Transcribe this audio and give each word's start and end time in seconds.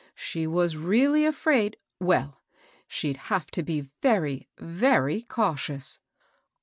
She 0.15 0.47
was 0.47 0.77
really 0.77 1.25
afraid,— 1.25 1.77
well, 1.99 2.41
she'd 2.87 3.17
have 3.29 3.51
to 3.51 3.61
be 3.61 3.81
very, 4.01 4.47
very 4.57 5.21
cautious. 5.21 5.99